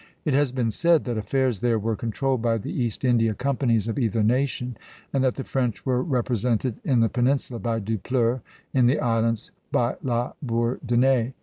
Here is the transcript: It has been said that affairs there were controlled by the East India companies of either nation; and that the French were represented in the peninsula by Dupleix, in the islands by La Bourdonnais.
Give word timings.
It 0.25 0.33
has 0.33 0.51
been 0.51 0.71
said 0.71 1.03
that 1.05 1.19
affairs 1.19 1.59
there 1.59 1.77
were 1.77 1.95
controlled 1.95 2.41
by 2.41 2.57
the 2.57 2.73
East 2.73 3.05
India 3.05 3.35
companies 3.35 3.87
of 3.87 3.99
either 3.99 4.23
nation; 4.23 4.75
and 5.13 5.23
that 5.23 5.35
the 5.35 5.43
French 5.43 5.85
were 5.85 6.01
represented 6.01 6.79
in 6.83 7.01
the 7.01 7.07
peninsula 7.07 7.59
by 7.59 7.79
Dupleix, 7.81 8.41
in 8.73 8.87
the 8.87 8.99
islands 8.99 9.51
by 9.71 9.97
La 10.01 10.33
Bourdonnais. 10.41 11.35